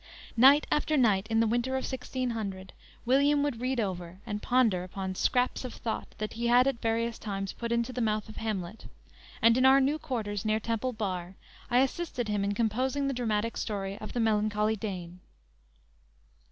[0.35, 2.73] Night after night in the winter of 1600,
[3.05, 7.19] William would read over, and ponder upon "scraps of thought," that he had at various
[7.19, 8.87] times put into the mouth of Hamlet,
[9.43, 11.35] and in our new quarters, near Temple Bar,
[11.69, 15.19] I assisted him in composing the dramatic story of the melancholy Dane.